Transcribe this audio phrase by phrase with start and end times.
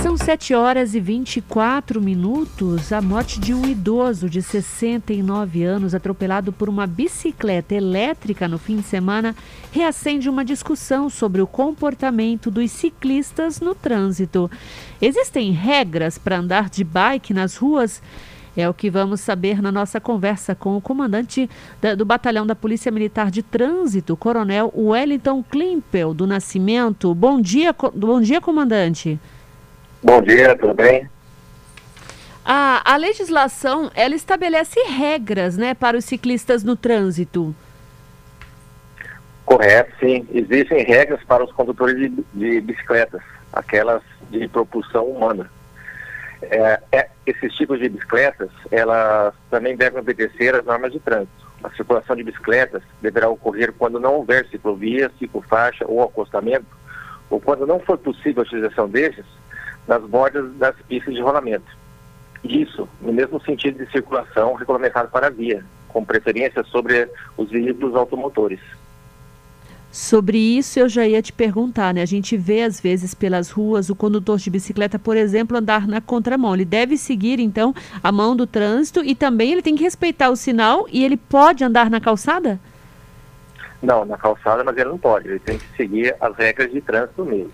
[0.00, 2.92] São 7 horas e 24 minutos.
[2.92, 8.76] A morte de um idoso de 69 anos atropelado por uma bicicleta elétrica no fim
[8.76, 9.34] de semana
[9.72, 14.48] reacende uma discussão sobre o comportamento dos ciclistas no trânsito.
[15.02, 18.00] Existem regras para andar de bike nas ruas?
[18.56, 22.54] É o que vamos saber na nossa conversa com o comandante da, do Batalhão da
[22.54, 27.12] Polícia Militar de Trânsito, Coronel Wellington Klimpel, do Nascimento.
[27.16, 29.18] Bom dia, bom dia, comandante.
[30.02, 31.08] Bom dia, tudo bem?
[32.44, 37.54] A, a legislação, ela estabelece regras, né, para os ciclistas no trânsito.
[39.44, 40.26] Correto, sim.
[40.32, 45.50] Existem regras para os condutores de, de bicicletas, aquelas de propulsão humana.
[46.42, 51.48] É, é, esses tipos de bicicletas, elas também devem obedecer às normas de trânsito.
[51.64, 56.66] A circulação de bicicletas deverá ocorrer quando não houver ciclovia, ciclofaixa ou acostamento,
[57.28, 59.24] ou quando não for possível a utilização desses,
[59.88, 61.76] nas bordas das pistas de rolamento.
[62.44, 67.96] Isso no mesmo sentido de circulação regulamentado para a via, com preferência sobre os veículos
[67.96, 68.60] automotores.
[69.90, 72.02] Sobre isso eu já ia te perguntar, né?
[72.02, 76.00] A gente vê às vezes pelas ruas o condutor de bicicleta, por exemplo, andar na
[76.00, 76.54] contramão.
[76.54, 80.36] Ele deve seguir então a mão do trânsito e também ele tem que respeitar o
[80.36, 82.60] sinal e ele pode andar na calçada?
[83.82, 85.28] Não, na calçada, mas ele não pode.
[85.28, 87.52] Ele tem que seguir as regras de trânsito mesmo.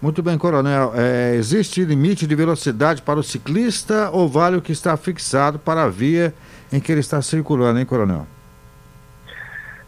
[0.00, 0.92] Muito bem, coronel.
[0.94, 5.84] É, existe limite de velocidade para o ciclista ou vale o que está fixado para
[5.84, 6.34] a via
[6.72, 8.26] em que ele está circulando, hein, coronel?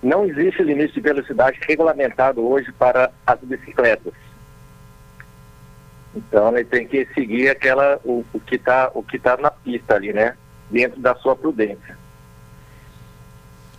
[0.02, 4.14] Não existe limite de velocidade regulamentado hoje para as bicicletas.
[6.14, 9.94] Então ele tem que seguir aquela o, o que está o que tá na pista
[9.94, 10.34] ali, né?
[10.70, 11.96] Dentro da sua prudência.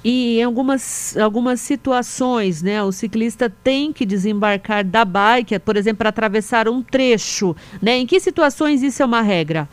[0.03, 5.99] E em algumas, algumas situações, né, o ciclista tem que desembarcar da bike, por exemplo,
[5.99, 7.55] para atravessar um trecho.
[7.81, 7.97] Né?
[7.97, 9.67] Em que situações isso é uma regra?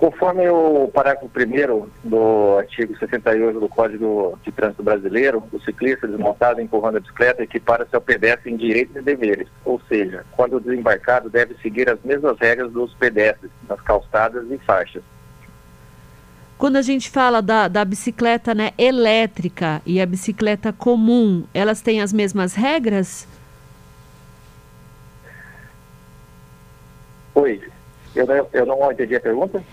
[0.00, 6.58] Conforme o parágrafo 1 do artigo 68 do Código de Trânsito Brasileiro, o ciclista desmontado
[6.58, 11.54] empurrando a bicicleta equipara-se ao pedestre em direitos e deveres, ou seja, quando desembarcado deve
[11.60, 15.02] seguir as mesmas regras dos pedestres, nas calçadas e faixas.
[16.60, 22.02] Quando a gente fala da, da bicicleta né, elétrica e a bicicleta comum, elas têm
[22.02, 23.26] as mesmas regras?
[27.34, 27.62] Oi,
[28.14, 29.64] eu não, eu não entendi a pergunta.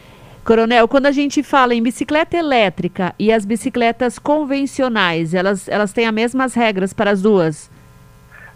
[0.46, 6.08] Coronel, quando a gente fala em bicicleta elétrica e as bicicletas convencionais, elas, elas têm
[6.08, 7.70] as mesmas regras para as duas?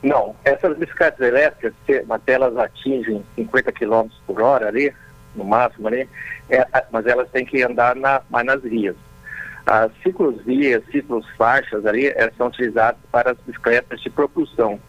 [0.01, 1.73] Não, essas bicicletas elétricas,
[2.09, 4.93] até elas atingem 50 km por hora ali,
[5.35, 6.07] no máximo ali,
[6.49, 8.95] é, mas elas têm que andar na, mais nas vias.
[9.65, 14.79] As ciclovias, ciclofaixas ali, elas são utilizadas para as bicicletas de propulsão,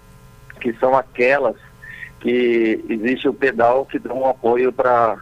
[0.61, 1.57] que são aquelas
[2.21, 5.19] que existe o pedal que dá um apoio para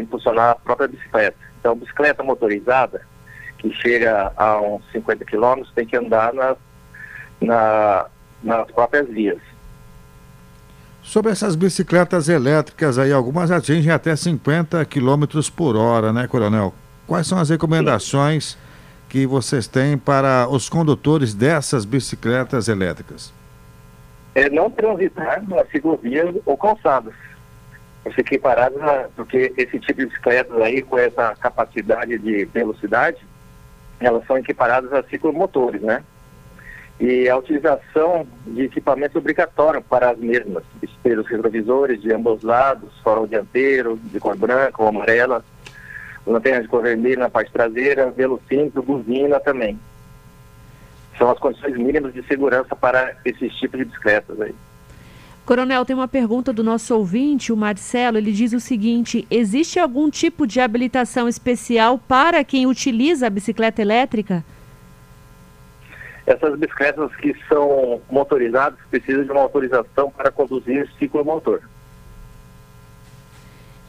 [0.00, 1.36] impulsionar a própria bicicleta.
[1.58, 3.02] Então, bicicleta motorizada,
[3.58, 6.56] que chega a uns 50 km, tem que andar nas,
[7.40, 8.06] na,
[8.42, 9.49] nas próprias vias.
[11.02, 15.24] Sobre essas bicicletas elétricas aí, algumas atingem até 50 km
[15.56, 16.74] por hora, né, Coronel?
[17.06, 18.56] Quais são as recomendações
[19.08, 23.32] que vocês têm para os condutores dessas bicicletas elétricas?
[24.34, 27.14] É não transitar nas ciclovias ou calçadas.
[28.04, 28.78] Você equiparados,
[29.16, 33.18] porque esse tipo de bicicletas aí, com essa capacidade de velocidade,
[33.98, 36.04] elas são equiparadas a ciclomotores, né?
[37.00, 43.26] E a utilização de equipamentos obrigatórios para as mesmas, espelhos retrovisores de ambos lados, farol
[43.26, 45.42] dianteiro de cor branca ou amarela,
[46.26, 49.78] lanterna de cor vermelha na parte traseira, velocímetro, buzina também.
[51.16, 54.54] São as condições mínimas de segurança para esses tipos de bicicletas aí.
[55.46, 58.18] Coronel, tem uma pergunta do nosso ouvinte, o Marcelo.
[58.18, 63.80] Ele diz o seguinte: existe algum tipo de habilitação especial para quem utiliza a bicicleta
[63.80, 64.44] elétrica?
[66.26, 71.60] Essas bicicletas que são motorizadas precisam de uma autorização para conduzir ciclomotor.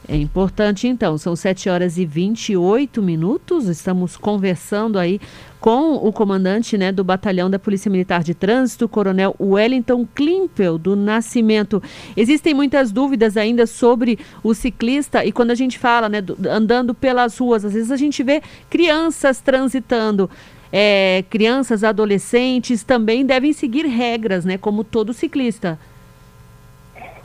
[0.08, 3.68] É importante então, são 7 horas e 28 minutos.
[3.68, 5.20] Estamos conversando aí
[5.60, 10.96] com o comandante né, do Batalhão da Polícia Militar de Trânsito, Coronel Wellington Klimpel, do
[10.96, 11.80] Nascimento.
[12.16, 16.92] Existem muitas dúvidas ainda sobre o ciclista, e quando a gente fala, né, do, andando
[16.94, 20.28] pelas ruas, às vezes a gente vê crianças transitando
[20.72, 24.56] é, crianças, adolescentes também devem seguir regras, né?
[24.56, 25.78] Como todo ciclista.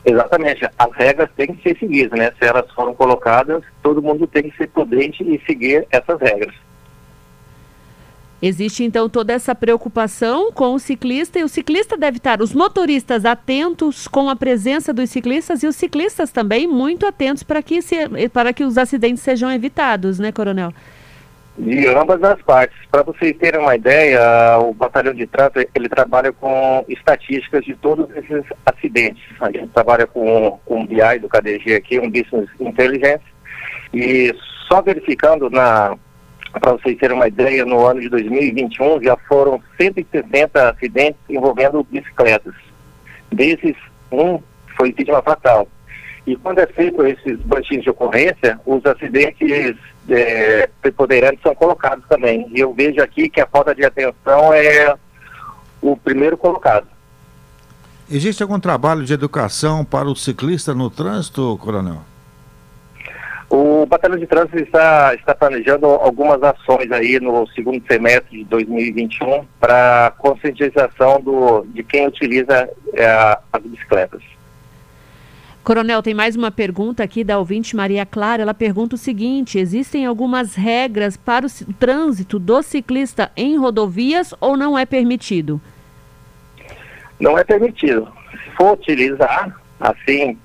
[0.04, 0.68] Exatamente.
[0.78, 2.30] As regras têm que ser seguidas, né?
[2.38, 6.54] Se elas foram colocadas, todo mundo tem que ser prudente e seguir essas regras.
[8.40, 13.24] Existe então toda essa preocupação com o ciclista e o ciclista deve estar, os motoristas
[13.24, 17.96] atentos com a presença dos ciclistas e os ciclistas também muito atentos para que, se,
[18.32, 20.72] para que os acidentes sejam evitados, né, Coronel?
[21.58, 22.78] De ambas as partes.
[22.90, 28.08] Para vocês terem uma ideia, o batalhão de trânsito ele trabalha com estatísticas de todos
[28.16, 29.22] esses acidentes.
[29.40, 33.24] A gente trabalha com, com o BI do KDG aqui, um Business Intelligence,
[33.92, 34.32] e
[34.68, 35.96] só verificando na
[36.60, 42.54] para vocês terem uma ideia, no ano de 2021 já foram 160 acidentes envolvendo bicicletas.
[43.30, 43.76] Desses,
[44.10, 44.40] um
[44.76, 45.68] foi vítima fatal.
[46.28, 49.74] E quando é feito esses boletins de ocorrência, os acidentes
[50.10, 52.46] é, preponderantes são colocados também.
[52.54, 54.94] E eu vejo aqui que a falta de atenção é
[55.80, 56.86] o primeiro colocado.
[58.10, 62.02] Existe algum trabalho de educação para o ciclista no trânsito, Coronel?
[63.48, 69.46] O Batalhão de Trânsito está, está planejando algumas ações aí no segundo semestre de 2021
[69.58, 74.37] para conscientização do, de quem utiliza é, as bicicletas.
[75.68, 78.40] Coronel, tem mais uma pergunta aqui da ouvinte Maria Clara.
[78.40, 84.56] Ela pergunta o seguinte: existem algumas regras para o trânsito do ciclista em rodovias ou
[84.56, 85.60] não é permitido?
[87.20, 88.10] Não é permitido.
[88.30, 90.38] Se for utilizar, assim,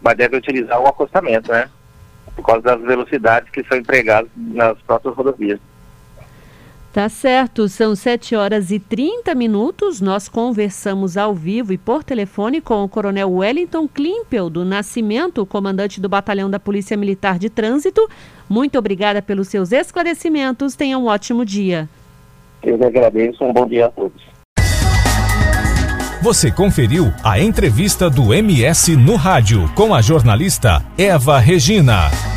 [0.00, 1.68] mas deve utilizar o acostamento, né?
[2.34, 5.60] por causa das velocidades que são empregadas nas próprias rodovias.
[6.92, 9.98] Tá certo, são 7 horas e 30 minutos.
[10.02, 15.98] Nós conversamos ao vivo e por telefone com o Coronel Wellington Klimpel, do Nascimento, comandante
[15.98, 18.06] do Batalhão da Polícia Militar de Trânsito.
[18.46, 20.76] Muito obrigada pelos seus esclarecimentos.
[20.76, 21.88] Tenha um ótimo dia.
[22.62, 23.42] Eu agradeço.
[23.42, 24.22] Um bom dia a todos.
[26.20, 32.31] Você conferiu a entrevista do MS no rádio com a jornalista Eva Regina.